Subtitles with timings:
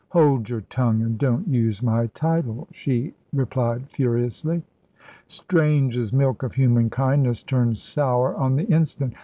[0.09, 4.63] "Hold your tongue, and don't use my title," she replied furiously.
[5.27, 9.13] Strange's milk of human kindness turned sour on the instant.